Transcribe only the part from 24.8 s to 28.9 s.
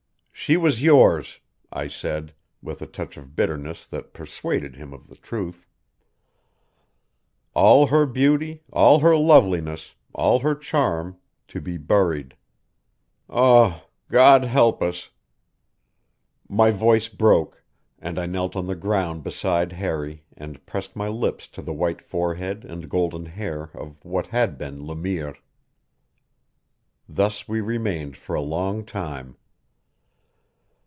Le Mire. Thus we remained for a long